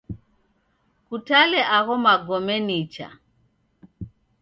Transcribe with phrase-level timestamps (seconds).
[1.07, 3.07] Kutale agho magome nicha.